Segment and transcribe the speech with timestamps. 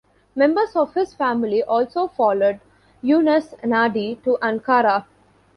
[0.35, 2.59] Members of his family also followed
[3.03, 5.05] Yunus Nadi to Ankara.